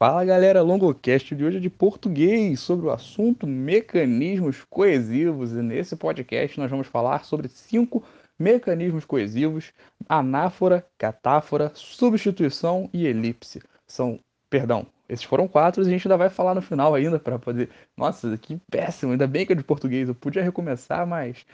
[0.00, 5.96] Fala galera, Longocast de hoje é de português sobre o assunto mecanismos coesivos e nesse
[5.96, 8.04] podcast nós vamos falar sobre cinco
[8.38, 9.72] mecanismos coesivos:
[10.08, 13.60] anáfora, catáfora, substituição e elipse.
[13.88, 17.36] São, perdão, esses foram quatro e a gente ainda vai falar no final ainda para
[17.36, 17.68] poder.
[17.96, 19.10] Nossa, que péssimo!
[19.10, 20.08] Ainda bem que é de português.
[20.08, 21.44] Eu podia recomeçar, mas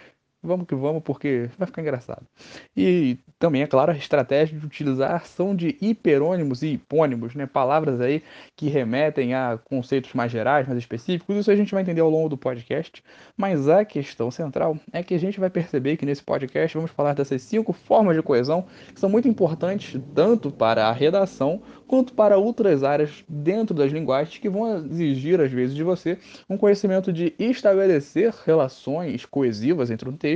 [0.45, 2.26] vamos que vamos, porque vai ficar engraçado.
[2.76, 7.46] E também, é claro, a estratégia de utilizar ação de hiperônimos e hipônimos, né?
[7.46, 8.22] palavras aí
[8.57, 11.36] que remetem a conceitos mais gerais, mais específicos.
[11.36, 13.03] Isso a gente vai entender ao longo do podcast.
[13.36, 17.14] Mas a questão central é que a gente vai perceber que nesse podcast vamos falar
[17.14, 22.36] dessas cinco formas de coesão que são muito importantes tanto para a redação quanto para
[22.36, 27.34] outras áreas dentro das linguagens que vão exigir, às vezes, de você um conhecimento de
[27.39, 30.33] estabelecer relações coesivas entre um texto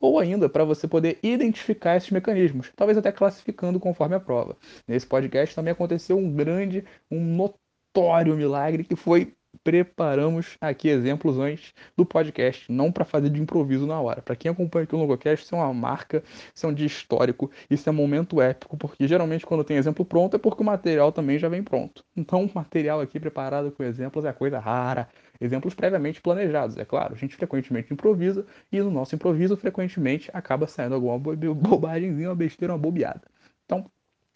[0.00, 4.56] ou ainda para você poder identificar esses mecanismos, talvez até classificando conforme a prova.
[4.86, 9.34] Nesse podcast também aconteceu um grande, um notório milagre que foi
[9.64, 14.22] preparamos aqui exemplos antes do podcast, não para fazer de improviso na hora.
[14.22, 16.22] Para quem acompanha aqui o Logocast, isso é uma marca,
[16.54, 20.04] isso é um dia histórico, isso é um momento épico, porque geralmente quando tem exemplo
[20.04, 22.04] pronto é porque o material também já vem pronto.
[22.16, 25.08] Então, o material aqui preparado com exemplos é coisa rara.
[25.40, 27.14] Exemplos previamente planejados, é claro.
[27.14, 32.74] A gente frequentemente improvisa e no nosso improviso frequentemente acaba saindo alguma bobagemzinha, uma besteira,
[32.74, 33.22] uma bobeada.
[33.64, 33.90] Então,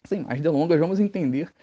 [0.07, 1.53] sem mais delongas, vamos entender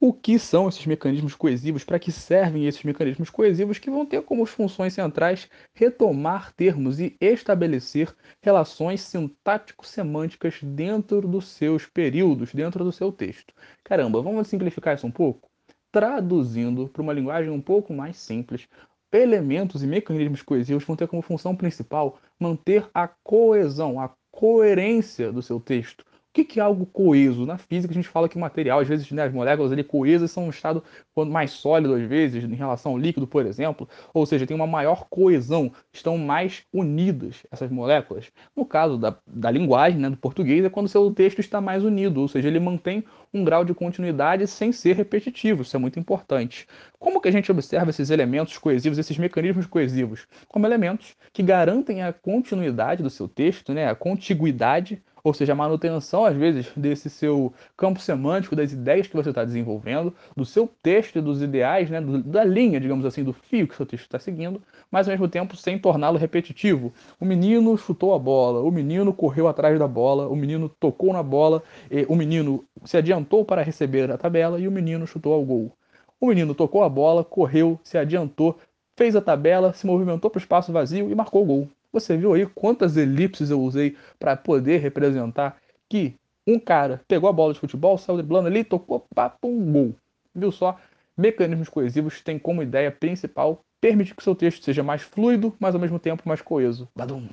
[0.00, 4.22] o que são esses mecanismos coesivos, para que servem esses mecanismos coesivos que vão ter
[4.22, 12.92] como funções centrais retomar termos e estabelecer relações sintático-semânticas dentro dos seus períodos, dentro do
[12.92, 13.54] seu texto.
[13.82, 15.53] Caramba, vamos simplificar isso um pouco?
[15.94, 18.66] Traduzindo para uma linguagem um pouco mais simples,
[19.12, 25.40] elementos e mecanismos coesivos vão ter como função principal manter a coesão, a coerência do
[25.40, 27.46] seu texto, que, que é algo coeso?
[27.46, 30.32] Na física a gente fala que o material, às vezes, né, as moléculas ali coesas
[30.32, 30.82] são um estado
[31.16, 33.88] mais sólido, às vezes, em relação ao líquido, por exemplo.
[34.12, 38.32] Ou seja, tem uma maior coesão, estão mais unidas essas moléculas.
[38.54, 42.20] No caso da, da linguagem, né, do português, é quando seu texto está mais unido,
[42.20, 45.62] ou seja, ele mantém um grau de continuidade sem ser repetitivo.
[45.62, 46.66] Isso é muito importante.
[46.98, 50.26] Como que a gente observa esses elementos coesivos, esses mecanismos coesivos?
[50.48, 55.56] Como elementos que garantem a continuidade do seu texto, né, a contiguidade ou seja, a
[55.56, 60.70] manutenção, às vezes, desse seu campo semântico, das ideias que você está desenvolvendo, do seu
[60.82, 64.18] texto e dos ideais, né, da linha, digamos assim, do fio que seu texto está
[64.18, 66.92] seguindo, mas ao mesmo tempo sem torná-lo repetitivo.
[67.18, 71.22] O menino chutou a bola, o menino correu atrás da bola, o menino tocou na
[71.22, 71.62] bola,
[72.06, 75.72] o menino se adiantou para receber a tabela e o menino chutou ao gol.
[76.20, 78.58] O menino tocou a bola, correu, se adiantou,
[78.94, 81.68] fez a tabela, se movimentou para o espaço vazio e marcou o gol.
[81.94, 85.56] Você viu aí quantas elipses eu usei para poder representar
[85.88, 89.94] que um cara pegou a bola de futebol, saiu driblando ali, tocou, papo, um gol.
[90.34, 90.76] Viu só?
[91.16, 95.80] Mecanismos coesivos têm como ideia principal permitir que seu texto seja mais fluido, mas ao
[95.80, 96.88] mesmo tempo mais coeso.
[96.96, 97.28] Badum,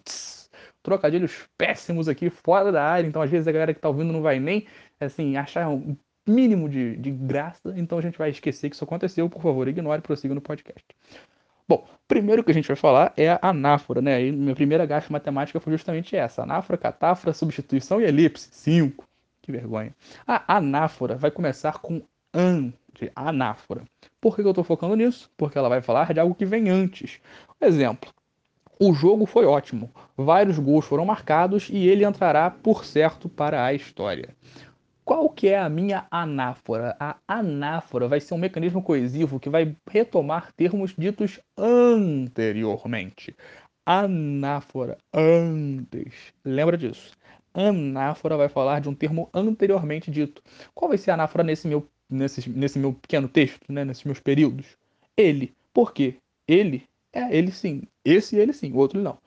[0.83, 4.21] Trocadilhos péssimos aqui, fora da área, então às vezes a galera que está ouvindo não
[4.21, 4.67] vai nem
[4.99, 9.27] assim, achar um mínimo de, de graça, então a gente vai esquecer que isso aconteceu.
[9.27, 10.85] Por favor, ignore e prossiga no podcast.
[11.71, 14.21] Bom, primeiro que a gente vai falar é a anáfora, né?
[14.21, 18.49] E minha primeira gafe matemática foi justamente essa: anáfora, catáfora, substituição e elipse.
[18.51, 19.07] Cinco.
[19.41, 19.95] Que vergonha.
[20.27, 22.01] A anáfora vai começar com
[22.33, 23.85] an, de anáfora.
[24.19, 25.31] Por que eu estou focando nisso?
[25.37, 27.21] Porque ela vai falar de algo que vem antes.
[27.61, 28.11] Exemplo:
[28.77, 33.73] o jogo foi ótimo, vários gols foram marcados e ele entrará por certo para a
[33.73, 34.35] história.
[35.11, 36.95] Qual que é a minha anáfora?
[36.97, 43.35] A anáfora vai ser um mecanismo coesivo que vai retomar termos ditos anteriormente.
[43.85, 46.13] Anáfora, antes.
[46.45, 47.11] Lembra disso?
[47.53, 50.41] Anáfora vai falar de um termo anteriormente dito.
[50.73, 53.83] Qual vai ser a anáfora nesse meu, nesse, nesse meu pequeno texto, né?
[53.83, 54.77] nesses meus períodos?
[55.17, 55.53] Ele.
[55.73, 56.15] Por quê?
[56.47, 57.83] Ele é ele sim.
[58.05, 59.17] Esse ele sim, o outro não.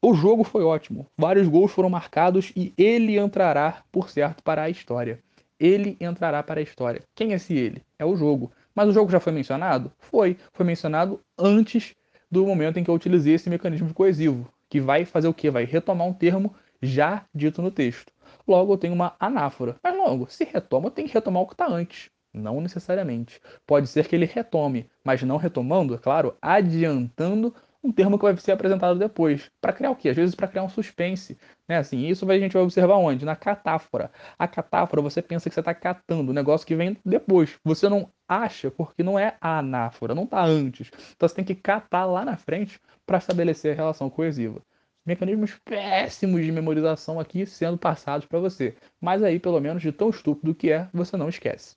[0.00, 1.06] O jogo foi ótimo.
[1.18, 5.23] Vários gols foram marcados e ele entrará, por certo, para a história.
[5.58, 7.02] Ele entrará para a história.
[7.14, 7.82] Quem é esse ele?
[7.98, 8.52] É o jogo.
[8.74, 9.92] Mas o jogo já foi mencionado?
[9.98, 10.36] Foi.
[10.52, 11.94] Foi mencionado antes
[12.30, 15.50] do momento em que eu utilizei esse mecanismo coesivo, que vai fazer o quê?
[15.50, 18.12] Vai retomar um termo já dito no texto.
[18.46, 19.76] Logo, eu tenho uma anáfora.
[19.82, 22.10] Mas logo, se retoma, tem que retomar o que está antes.
[22.32, 23.40] Não necessariamente.
[23.64, 28.34] Pode ser que ele retome, mas não retomando, é claro, adiantando um termo que vai
[28.38, 29.50] ser apresentado depois.
[29.60, 30.08] Para criar o quê?
[30.08, 31.38] Às vezes para criar um suspense.
[31.68, 31.76] Né?
[31.76, 33.26] Assim, isso a gente vai observar onde?
[33.26, 34.10] Na catáfora.
[34.38, 37.58] A catáfora, você pensa que você está catando, o negócio que vem depois.
[37.62, 40.90] Você não acha porque não é a anáfora, não está antes.
[41.14, 44.62] Então você tem que catar lá na frente para estabelecer a relação coesiva.
[45.04, 48.74] Mecanismos péssimos de memorização aqui sendo passados para você.
[48.98, 51.76] Mas aí, pelo menos, de tão estúpido que é, você não esquece.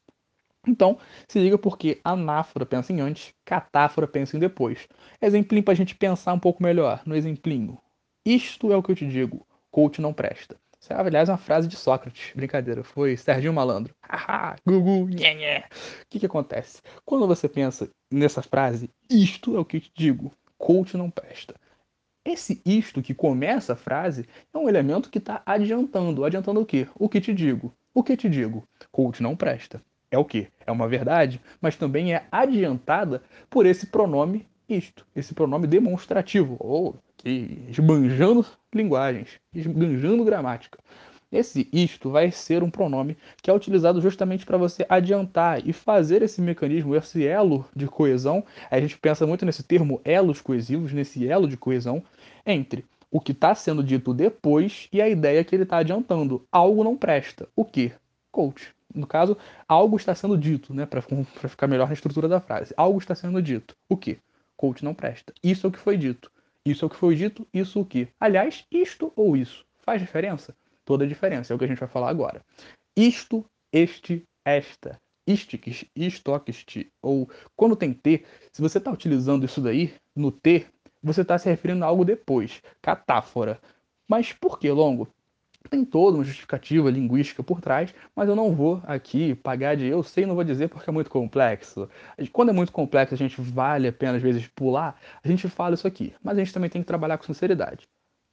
[0.66, 4.88] Então, se liga porque anáfora pensa em antes, catáfora pensa em depois.
[5.22, 7.78] Exemplinho para a gente pensar um pouco melhor no exemplinho.
[8.26, 10.58] Isto é o que eu te digo, coach não presta.
[10.80, 12.34] Isso é, aliás, uma frase de Sócrates.
[12.36, 13.96] Brincadeira, foi Serginho Malandro.
[14.04, 15.60] Haha, gugu, nhé, nhé.
[16.02, 16.82] O que, que acontece?
[17.06, 21.56] Quando você pensa nessa frase, isto é o que eu te digo, coach não presta.
[22.26, 26.26] Esse isto que começa a frase é um elemento que está adiantando.
[26.26, 26.88] Adiantando o quê?
[26.96, 27.74] O que te digo.
[27.94, 28.68] O que te digo?
[28.92, 30.48] Coach não presta é o que?
[30.66, 36.96] É uma verdade, mas também é adiantada por esse pronome isto, esse pronome demonstrativo, ou
[37.16, 40.78] que esbanjando linguagens, esbanjando gramática.
[41.32, 46.22] Esse isto vai ser um pronome que é utilizado justamente para você adiantar e fazer
[46.22, 48.46] esse mecanismo, esse elo de coesão.
[48.72, 52.02] A gente pensa muito nesse termo elos coesivos, nesse elo de coesão
[52.46, 56.46] entre o que está sendo dito depois e a ideia que ele está adiantando.
[56.50, 57.48] Algo não presta.
[57.56, 57.92] O que?
[58.32, 59.38] Coach no caso,
[59.68, 60.86] algo está sendo dito, né?
[60.86, 62.74] Para ficar melhor na estrutura da frase.
[62.78, 63.76] Algo está sendo dito.
[63.90, 64.20] O que?
[64.56, 65.34] Coach não presta.
[65.44, 66.32] Isso é o que foi dito.
[66.66, 68.10] Isso é o que foi dito, isso o que.
[68.20, 69.66] Aliás, isto ou isso.
[69.80, 70.54] Faz diferença?
[70.84, 71.54] Toda a diferença.
[71.54, 72.42] É o que a gente vai falar agora.
[72.96, 75.00] Isto, este, esta.
[75.26, 76.92] Istiques, istoquiste.
[77.02, 80.66] Ou quando tem T, se você está utilizando isso daí no T,
[81.02, 82.62] você está se referindo a algo depois.
[82.82, 83.62] Catáfora.
[84.08, 85.08] Mas por que longo?
[85.68, 90.02] Tem toda uma justificativa linguística por trás, mas eu não vou aqui pagar de eu
[90.04, 91.90] sei, não vou dizer porque é muito complexo.
[92.32, 95.76] Quando é muito complexo, a gente vale a pena às vezes pular, a gente fala
[95.76, 97.88] isso aqui, mas a gente também tem que trabalhar com sinceridade.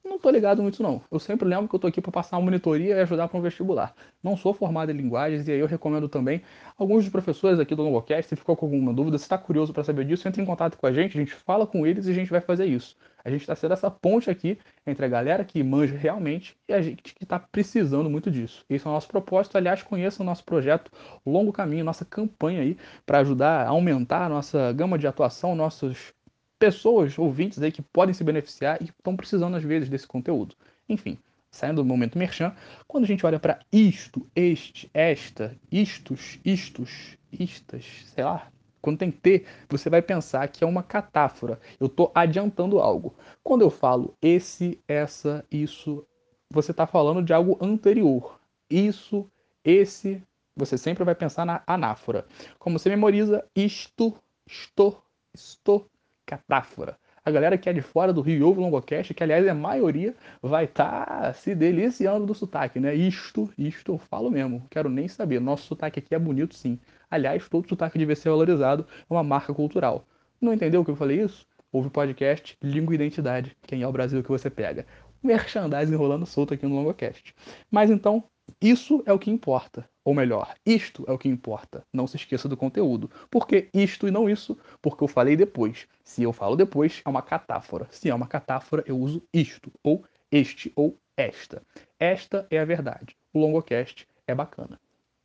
[0.05, 1.03] Não tô ligado muito não.
[1.11, 3.43] Eu sempre lembro que eu tô aqui para passar uma monitoria e ajudar para um
[3.43, 3.95] vestibular.
[4.23, 6.43] Não sou formado em linguagens e aí eu recomendo também
[6.77, 9.83] alguns dos professores aqui do Longocast, se ficou com alguma dúvida, se está curioso para
[9.83, 12.15] saber disso, entre em contato com a gente, a gente fala com eles e a
[12.15, 12.97] gente vai fazer isso.
[13.25, 16.83] A gente está sendo essa ponte aqui entre a galera que manja realmente e a
[16.83, 18.65] gente que está precisando muito disso.
[18.69, 19.57] Esse é o nosso propósito.
[19.57, 20.93] Aliás, conheça o nosso projeto
[21.25, 22.77] Longo Caminho, nossa campanha aí
[23.07, 26.13] para ajudar a aumentar a nossa gama de atuação, nossos
[26.59, 30.55] pessoas, ouvintes aí que podem se beneficiar e estão precisando às vezes desse conteúdo.
[30.87, 31.19] Enfim,
[31.51, 32.55] saindo do momento merchan,
[32.87, 38.49] quando a gente olha para isto, este, esta, istos, istos, istas, sei lá,
[38.85, 41.59] quando tem T, você vai pensar que é uma catáfora.
[41.81, 43.15] Eu estou adiantando algo.
[43.43, 46.07] Quando eu falo esse, essa, isso,
[46.51, 48.39] você está falando de algo anterior.
[48.69, 49.27] Isso,
[49.65, 50.23] esse,
[50.55, 52.27] você sempre vai pensar na anáfora.
[52.59, 54.15] Como você memoriza isto,
[54.47, 55.03] estou,
[55.35, 55.89] estou,
[56.27, 56.99] catáfora.
[57.25, 59.55] A galera que é de fora do Rio ouve o Longocast, que aliás é a
[59.55, 62.95] maioria, vai estar tá se deliciando do sotaque, né?
[62.95, 65.41] Isto, isto eu falo mesmo, quero nem saber.
[65.41, 66.79] Nosso sotaque aqui é bonito sim.
[67.11, 70.07] Aliás, todo sotaque deve ser valorizado, é uma marca cultural.
[70.41, 71.47] Não entendeu o que eu falei isso?
[71.73, 74.87] Ouve o podcast Língua e Identidade, quem é o Brasil que você pega.
[75.23, 77.35] Merchandising rolando solto aqui no Longocast.
[77.71, 78.25] Mas então,
[78.61, 79.89] isso é o que importa.
[80.05, 81.83] Ou melhor, isto é o que importa.
[81.93, 83.11] Não se esqueça do conteúdo.
[83.31, 84.57] Por que isto e não isso?
[84.83, 85.89] Porque eu falei depois.
[86.05, 87.89] Se eu falo depois, é uma catáfora.
[87.91, 91.63] Se é uma catáfora, eu uso isto, ou este, ou esta.
[91.99, 93.17] Esta é a verdade.
[93.33, 94.79] O longocast é bacana.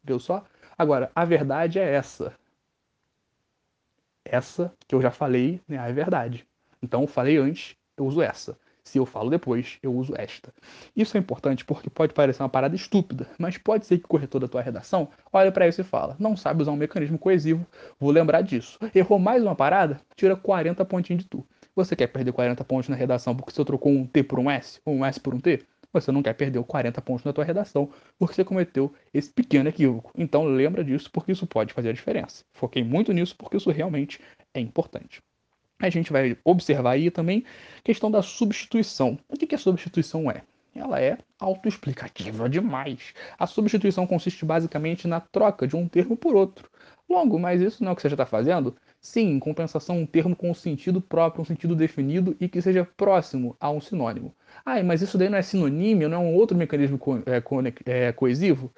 [0.03, 0.45] Viu só?
[0.79, 2.33] Agora, a verdade é essa.
[4.23, 6.47] Essa que eu já falei né, é verdade.
[6.81, 8.57] Então, eu falei antes, eu uso essa.
[8.81, 10.53] Se eu falo depois, eu uso esta.
[10.95, 14.39] Isso é importante porque pode parecer uma parada estúpida, mas pode ser que o corretor
[14.39, 17.67] da tua redação olhe para isso e fala: não sabe usar um mecanismo coesivo,
[17.99, 18.79] vou lembrar disso.
[18.95, 19.99] Errou mais uma parada?
[20.15, 21.45] Tira 40 pontinhos de tu.
[21.75, 24.79] Você quer perder 40 pontos na redação porque você trocou um T por um S,
[24.85, 25.61] ou um S por um T?
[25.91, 30.11] Você não quer perder 40 pontos na tua redação porque você cometeu esse pequeno equívoco.
[30.15, 32.43] Então lembra disso porque isso pode fazer a diferença.
[32.53, 34.19] Foquei muito nisso porque isso realmente
[34.53, 35.21] é importante
[35.81, 37.43] a gente vai observar aí também
[37.77, 39.17] a questão da substituição.
[39.29, 40.43] O que, que a substituição é?
[40.75, 43.13] Ela é autoexplicativa demais.
[43.37, 46.69] A substituição consiste basicamente na troca de um termo por outro.
[47.09, 48.75] Longo, mas isso não é o que você já está fazendo?
[49.01, 52.85] Sim, em compensação, um termo com um sentido próprio, um sentido definido e que seja
[52.97, 54.35] próximo a um sinônimo.
[54.65, 57.61] Ah, mas isso daí não é sinonímio, não é um outro mecanismo co é, co
[57.85, 58.71] é, coesivo?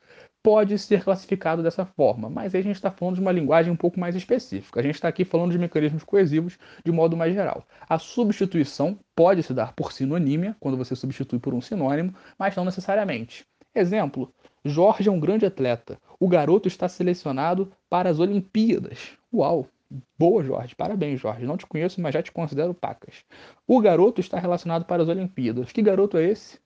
[0.44, 3.76] pode ser classificado dessa forma, mas aí a gente está falando de uma linguagem um
[3.76, 4.80] pouco mais específica.
[4.80, 7.66] A gente está aqui falando de mecanismos coesivos de modo mais geral.
[7.88, 12.66] A substituição pode se dar por sinonímia, quando você substitui por um sinônimo, mas não
[12.66, 13.46] necessariamente.
[13.74, 14.34] Exemplo:
[14.66, 16.00] Jorge é um grande atleta.
[16.22, 19.18] O garoto está selecionado para as Olimpíadas.
[19.34, 19.68] Uau!
[20.20, 20.76] Boa, Jorge.
[20.76, 21.48] Parabéns, Jorge.
[21.48, 23.26] Não te conheço, mas já te considero pacas.
[23.68, 25.72] O garoto está relacionado para as Olimpíadas.
[25.72, 26.60] Que garoto é esse?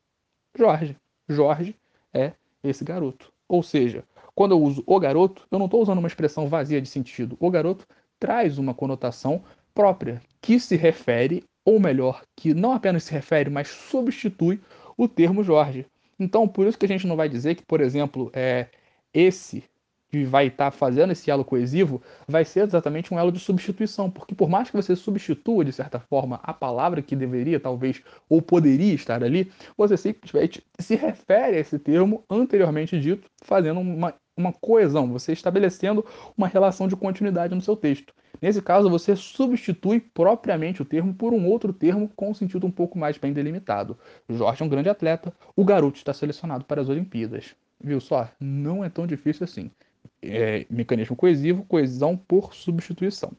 [0.58, 0.98] Jorge.
[1.30, 1.74] Jorge
[2.14, 3.32] é esse garoto.
[3.48, 4.04] Ou seja,
[4.36, 7.38] quando eu uso o garoto, eu não estou usando uma expressão vazia de sentido.
[7.40, 7.88] O garoto
[8.20, 9.42] traz uma conotação
[9.74, 14.60] própria que se refere, ou melhor, que não apenas se refere, mas substitui
[14.98, 15.86] o termo Jorge.
[16.20, 18.68] Então, por isso que a gente não vai dizer que, por exemplo, é,
[19.16, 19.64] esse
[20.10, 24.10] que vai estar tá fazendo esse elo coesivo vai ser exatamente um elo de substituição,
[24.10, 28.42] porque por mais que você substitua de certa forma a palavra que deveria, talvez, ou
[28.42, 34.54] poderia estar ali, você simplesmente se refere a esse termo anteriormente dito, fazendo uma, uma
[34.54, 36.06] coesão, você estabelecendo
[36.38, 38.14] uma relação de continuidade no seu texto.
[38.42, 42.72] Nesse caso, você substitui propriamente o termo por um outro termo com um sentido um
[42.72, 43.98] pouco mais bem delimitado.
[44.30, 47.56] Jorge é um grande atleta, o garoto está selecionado para as Olimpíadas.
[47.86, 48.30] Viu só?
[48.40, 49.72] Não é tão difícil assim
[50.22, 53.32] é, mecanismo coesivo, coesão por substituição.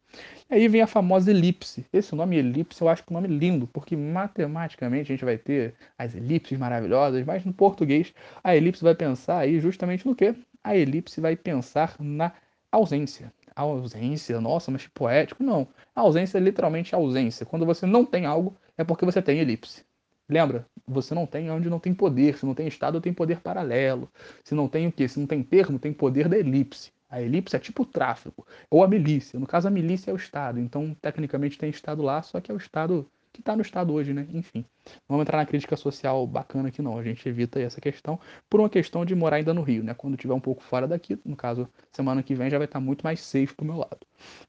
[0.49, 1.85] E aí vem a famosa elipse.
[1.91, 5.37] Esse nome elipse eu acho que é um nome lindo, porque matematicamente a gente vai
[5.37, 8.13] ter as elipses maravilhosas, mas no português
[8.43, 10.35] a elipse vai pensar aí justamente no quê?
[10.63, 12.31] A elipse vai pensar na
[12.71, 13.31] ausência.
[13.55, 15.67] A ausência, nossa, mas poético, não.
[15.95, 17.45] A ausência é literalmente ausência.
[17.45, 19.83] Quando você não tem algo, é porque você tem elipse.
[20.29, 20.67] Lembra?
[20.87, 22.37] Você não tem onde não tem poder.
[22.37, 24.09] Se não tem estado, tem poder paralelo.
[24.43, 25.07] Se não tem o quê?
[25.07, 26.91] Se não tem termo, tem poder da elipse.
[27.09, 29.39] A elipse é tipo o tráfego, ou a milícia.
[29.39, 30.59] No caso, a milícia é o Estado.
[30.59, 34.13] Então, tecnicamente, tem Estado lá, só que é o Estado que está no Estado hoje,
[34.13, 34.27] né?
[34.33, 34.65] Enfim.
[35.07, 36.97] Não vamos entrar na crítica social bacana aqui, não.
[36.97, 39.93] A gente evita essa questão por uma questão de morar ainda no Rio, né?
[39.93, 43.03] Quando tiver um pouco fora daqui, no caso, semana que vem já vai estar muito
[43.03, 43.99] mais safe pro meu lado.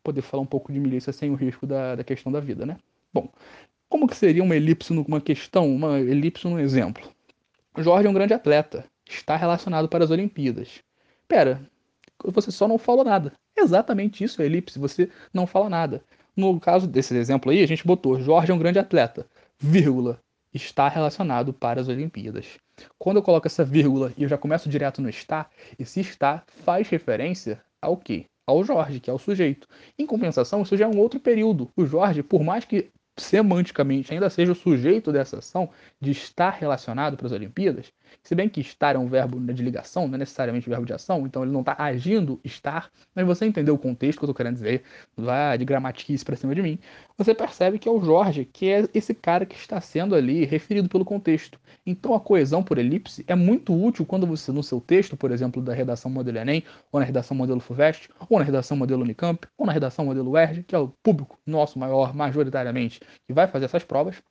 [0.02, 2.78] Poder falar um pouco de milícia sem o risco da, da questão da vida, né?
[3.12, 3.30] Bom,
[3.88, 7.10] como que seria uma elipse numa questão, uma elipse num exemplo?
[7.76, 10.80] Jorge é um grande atleta, está relacionado para as Olimpíadas.
[11.26, 11.60] Pera,
[12.24, 13.32] você só não falou nada.
[13.56, 16.02] Exatamente isso é elipse, você não fala nada.
[16.36, 19.26] No caso desse exemplo aí, a gente botou Jorge é um grande atleta,
[19.58, 20.20] vírgula,
[20.52, 22.46] está relacionado para as Olimpíadas.
[22.98, 26.88] Quando eu coloco essa vírgula e eu já começo direto no está, esse está faz
[26.88, 28.26] referência ao quê?
[28.46, 29.68] Ao Jorge, que é o sujeito.
[29.98, 31.70] Em compensação, isso já é um outro período.
[31.76, 35.70] O Jorge, por mais que semanticamente ainda seja o sujeito dessa ação
[36.00, 40.06] de estar relacionado para as Olimpíadas, se bem que estar é um verbo de ligação,
[40.06, 43.46] não é necessariamente um verbo de ação, então ele não está agindo estar, mas você
[43.46, 44.82] entendeu o contexto que eu estou querendo dizer,
[45.16, 46.78] vai de gramatiquice para cima de mim,
[47.16, 50.88] você percebe que é o Jorge, que é esse cara que está sendo ali referido
[50.88, 51.58] pelo contexto.
[51.84, 55.60] Então a coesão por elipse é muito útil quando você, no seu texto, por exemplo,
[55.60, 59.66] da redação modelo Enem, ou na redação modelo FUVEST, ou na redação modelo Unicamp, ou
[59.66, 63.84] na redação modelo UERJ, que é o público nosso maior, majoritariamente, que vai fazer essas
[63.84, 64.22] provas,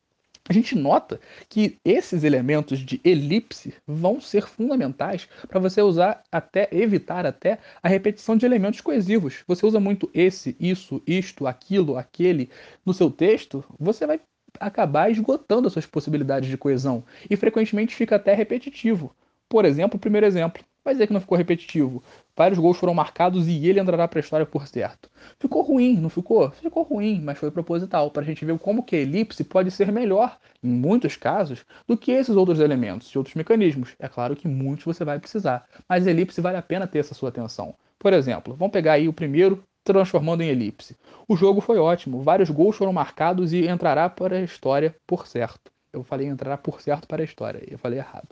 [0.50, 6.70] a gente nota que esses elementos de elipse vão ser fundamentais para você usar até
[6.72, 9.44] evitar até a repetição de elementos coesivos.
[9.46, 12.50] Você usa muito esse, isso, isto, aquilo, aquele
[12.86, 14.22] no seu texto, você vai
[14.60, 19.13] acabar esgotando as suas possibilidades de coesão e frequentemente fica até repetitivo.
[19.50, 22.01] Por exemplo, o primeiro exemplo, vai dizer que não ficou repetitivo.
[22.38, 25.10] Vários gols foram marcados e ele entrará para a história por certo.
[25.39, 26.51] Ficou ruim, não ficou?
[26.51, 29.91] Ficou ruim, mas foi proposital, para a gente ver como que a elipse pode ser
[29.91, 33.96] melhor, em muitos casos, do que esses outros elementos e outros mecanismos.
[33.98, 37.15] É claro que muitos você vai precisar, mas a elipse vale a pena ter essa
[37.15, 37.74] sua atenção.
[37.98, 40.96] Por exemplo, vamos pegar aí o primeiro transformando em elipse.
[41.27, 45.72] O jogo foi ótimo, vários gols foram marcados e entrará para a história por certo.
[45.91, 48.27] Eu falei entrará por certo para a história, eu falei errado.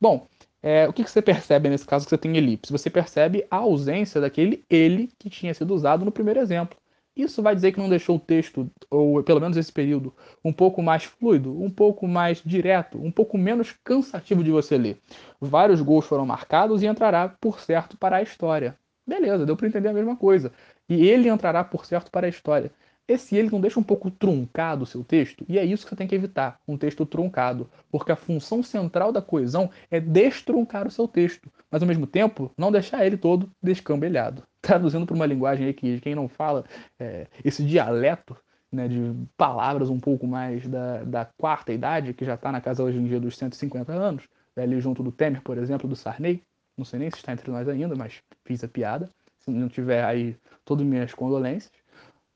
[0.00, 0.26] Bom,
[0.62, 2.72] é, o que, que, você percebe nesse caso que você tem elipse?
[2.72, 6.76] Você percebe a ausência daquele ele que tinha sido usado no primeiro exemplo.
[7.16, 10.14] Isso vai dizer que não deixou o texto, ou pelo menos esse período,
[10.44, 14.98] um pouco mais fluido, um pouco mais direto, um pouco menos cansativo de você ler.
[15.40, 18.78] Vários gols foram marcados e entrará por certo para a história.
[19.06, 20.52] Beleza, deu para entender a mesma coisa.
[20.88, 22.70] E ele entrará por certo para a história.
[23.10, 25.96] Esse ele não deixa um pouco truncado o seu texto, e é isso que você
[25.96, 30.92] tem que evitar, um texto truncado, porque a função central da coesão é destruncar o
[30.92, 34.44] seu texto, mas ao mesmo tempo não deixar ele todo descambelhado.
[34.62, 36.64] Traduzindo para uma linguagem aí que quem não fala
[37.00, 38.36] é, esse dialeto
[38.70, 42.84] né, de palavras um pouco mais da, da quarta idade, que já está na casa
[42.84, 44.22] hoje em dia dos 150 anos,
[44.54, 46.44] ali junto do Temer, por exemplo, do Sarney,
[46.78, 50.04] não sei nem se está entre nós ainda, mas fiz a piada, se não tiver
[50.04, 51.72] aí, todas minhas condolências.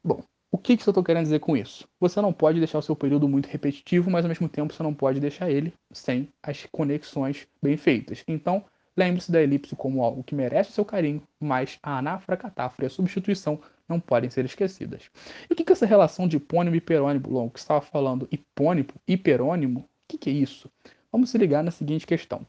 [0.03, 0.21] Bom,
[0.55, 1.85] o que, que eu estou querendo dizer com isso?
[1.99, 4.95] Você não pode deixar o seu período muito repetitivo, mas ao mesmo tempo você não
[4.95, 8.23] pode deixar ele sem as conexões bem feitas.
[8.29, 8.65] Então,
[8.97, 12.87] lembre-se da elipse como algo que merece o seu carinho, mas a anáfora, catáfora e
[12.87, 15.11] a substituição não podem ser esquecidas.
[15.51, 18.29] E o que, que é essa relação de hipônimo e hiperônimo, Long, que estava falando
[18.31, 20.71] hipônimo, hiperônimo, o que, que é isso?
[21.11, 22.47] Vamos se ligar na seguinte questão.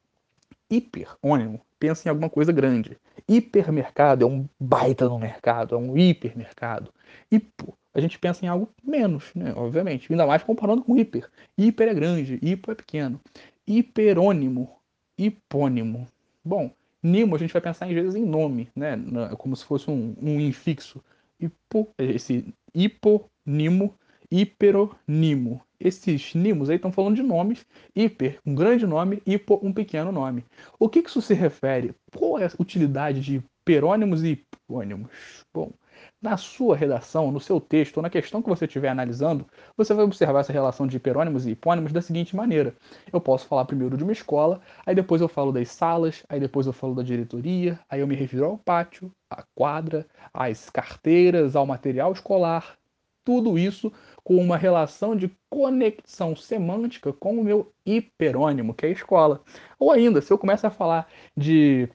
[0.70, 3.00] Hiperônimo pensa em alguma coisa grande.
[3.28, 6.94] Hipermercado é um baita no mercado, é um hipermercado.
[7.32, 9.54] Hipo a gente pensa em algo menos, né?
[9.56, 10.12] Obviamente.
[10.12, 11.30] Ainda mais comparando com hiper.
[11.58, 13.22] Hiper é grande, hipo é pequeno.
[13.66, 14.70] Hiperônimo,
[15.18, 16.06] hipônimo.
[16.44, 16.70] Bom,
[17.02, 18.98] nimo a gente vai pensar às vezes em nome, né?
[19.38, 21.02] Como se fosse um, um infixo.
[21.40, 23.96] Hipo, esse hiponimo,
[24.30, 25.62] hiperonimo.
[25.80, 27.66] Esses nimos aí estão falando de nomes.
[27.96, 30.46] Hiper, um grande nome, hipo, um pequeno nome.
[30.78, 31.96] O que, que isso se refere?
[32.14, 35.10] Qual é a utilidade de hiperônimos e hipônimos?
[35.54, 35.72] Bom,
[36.25, 39.46] na sua redação, no seu texto ou na questão que você estiver analisando,
[39.77, 42.75] você vai observar essa relação de hiperônimos e hipônimos da seguinte maneira:
[43.13, 46.65] eu posso falar primeiro de uma escola, aí depois eu falo das salas, aí depois
[46.65, 51.67] eu falo da diretoria, aí eu me refiro ao pátio, à quadra, às carteiras, ao
[51.67, 52.75] material escolar,
[53.24, 53.91] tudo isso
[54.24, 59.44] com uma relação de conexão semântica com o meu hiperônimo, que é a escola.
[59.77, 61.88] Ou ainda, se eu começo a falar de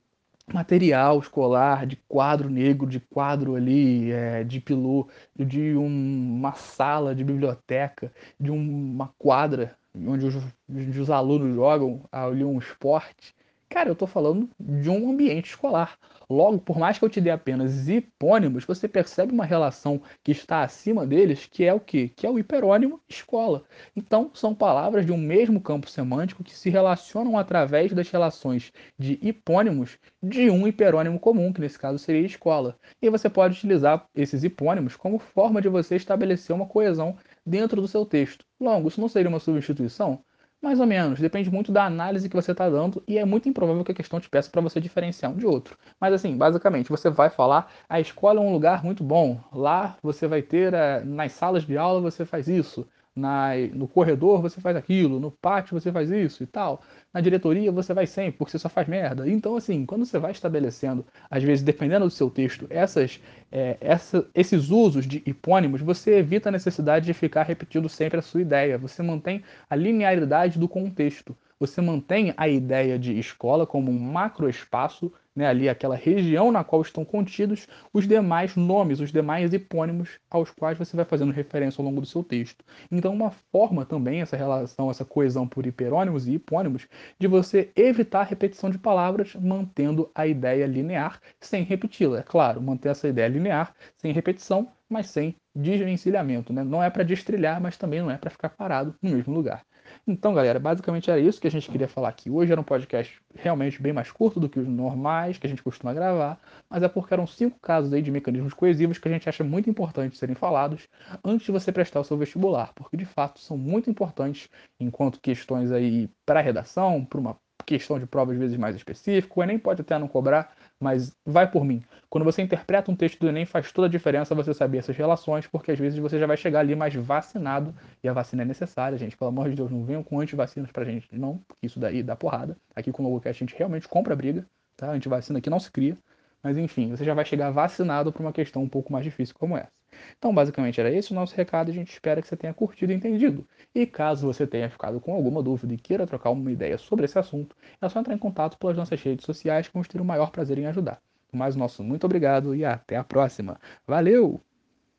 [0.52, 7.14] material escolar, de quadro negro, de quadro ali, é, de pilô, de um, uma sala
[7.14, 10.36] de biblioteca, de um, uma quadra onde os,
[10.68, 13.34] onde os alunos jogam ali um esporte.
[13.72, 15.96] Cara, eu estou falando de um ambiente escolar.
[16.28, 20.62] Logo, por mais que eu te dê apenas hipônimos, você percebe uma relação que está
[20.62, 22.08] acima deles, que é o quê?
[22.08, 23.64] Que é o hiperônimo escola.
[23.94, 29.18] Então, são palavras de um mesmo campo semântico que se relacionam através das relações de
[29.22, 32.76] hipônimos de um hiperônimo comum, que nesse caso seria escola.
[33.00, 37.86] E você pode utilizar esses hipônimos como forma de você estabelecer uma coesão dentro do
[37.86, 38.44] seu texto.
[38.60, 40.24] Logo, isso não seria uma substituição?
[40.62, 43.82] Mais ou menos, depende muito da análise que você está dando e é muito improvável
[43.84, 45.76] que a questão te peça para você diferenciar um de outro.
[45.98, 50.26] Mas assim, basicamente, você vai falar: a escola é um lugar muito bom, lá você
[50.26, 54.76] vai ter, eh, nas salas de aula você faz isso, na, no corredor você faz
[54.76, 58.58] aquilo, no pátio você faz isso e tal, na diretoria você vai sempre, porque você
[58.58, 59.28] só faz merda.
[59.28, 64.28] Então, assim, quando você vai estabelecendo, às vezes, dependendo do seu texto, essas, é, essa,
[64.34, 68.78] esses usos de hipônimos, você evita a necessidade de ficar repetindo sempre a sua ideia.
[68.78, 71.36] Você mantém a linearidade do contexto.
[71.58, 76.82] Você mantém a ideia de escola como um macroespaço né, ali aquela região na qual
[76.82, 81.84] estão contidos os demais nomes, os demais hipônimos aos quais você vai fazendo referência ao
[81.86, 82.64] longo do seu texto.
[82.90, 86.86] Então, uma forma também, essa relação, essa coesão por hiperônimos e hipônimos,
[87.18, 92.18] de você evitar a repetição de palavras, mantendo a ideia linear sem repeti-la.
[92.20, 96.52] É claro, manter essa ideia linear sem repetição, mas sem desvencilhamento.
[96.52, 96.62] Né?
[96.64, 99.62] Não é para destrilhar, mas também não é para ficar parado no mesmo lugar.
[100.10, 102.28] Então, galera, basicamente era isso que a gente queria falar aqui.
[102.28, 105.62] Hoje era um podcast realmente bem mais curto do que os normais que a gente
[105.62, 106.36] costuma gravar,
[106.68, 109.70] mas é porque eram cinco casos aí de mecanismos coesivos que a gente acha muito
[109.70, 110.88] importante serem falados
[111.24, 114.48] antes de você prestar o seu vestibular, porque de fato são muito importantes
[114.80, 119.42] enquanto questões aí para redação, para uma questão de prova às vezes mais específica, o
[119.44, 121.84] Enem pode até não cobrar, mas vai por mim.
[122.10, 125.46] Quando você interpreta um texto do Enem, faz toda a diferença você saber essas relações,
[125.46, 128.98] porque às vezes você já vai chegar ali mais vacinado e a vacina é necessária,
[128.98, 129.16] gente.
[129.16, 132.16] Pelo amor de Deus, não venham com antivacinas pra gente, não, porque isso daí dá
[132.16, 132.56] porrada.
[132.74, 134.44] Aqui com o Logocast a gente realmente compra briga,
[134.76, 134.90] tá?
[134.90, 135.96] Antivacina aqui não se cria.
[136.42, 139.56] Mas enfim, você já vai chegar vacinado para uma questão um pouco mais difícil como
[139.56, 139.70] essa.
[140.18, 142.96] Então, basicamente era esse o nosso recado a gente espera que você tenha curtido e
[142.96, 143.46] entendido.
[143.72, 147.18] E caso você tenha ficado com alguma dúvida e queira trocar uma ideia sobre esse
[147.18, 150.30] assunto, é só entrar em contato pelas nossas redes sociais que vamos ter o maior
[150.32, 151.00] prazer em ajudar.
[151.32, 153.58] Mais nosso muito obrigado e até a próxima.
[153.86, 154.42] Valeu!